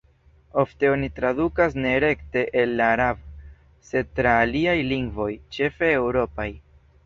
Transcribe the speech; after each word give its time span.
Ofte 0.61 0.87
oni 0.93 1.09
tradukas 1.19 1.75
ne 1.83 1.91
rekte 2.05 2.43
el 2.63 2.73
la 2.81 2.89
araba, 2.95 3.45
sed 3.91 4.11
tra 4.21 4.35
aliaj 4.49 4.77
lingvoj, 4.91 5.31
ĉefe 5.59 5.95
eŭropaj. 6.03 6.53